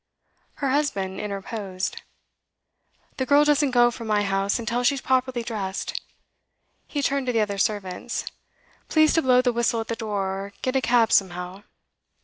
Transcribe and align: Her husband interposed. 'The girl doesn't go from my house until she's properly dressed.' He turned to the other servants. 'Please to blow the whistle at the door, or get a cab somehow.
Her 0.55 0.71
husband 0.71 1.19
interposed. 1.21 2.01
'The 3.17 3.25
girl 3.27 3.43
doesn't 3.45 3.69
go 3.69 3.91
from 3.91 4.07
my 4.07 4.23
house 4.23 4.57
until 4.57 4.83
she's 4.83 4.99
properly 4.99 5.43
dressed.' 5.43 6.01
He 6.87 7.03
turned 7.03 7.27
to 7.27 7.31
the 7.31 7.41
other 7.41 7.59
servants. 7.59 8.25
'Please 8.89 9.13
to 9.13 9.21
blow 9.21 9.43
the 9.43 9.53
whistle 9.53 9.79
at 9.79 9.89
the 9.89 9.95
door, 9.95 10.25
or 10.31 10.53
get 10.63 10.75
a 10.75 10.81
cab 10.81 11.11
somehow. 11.11 11.61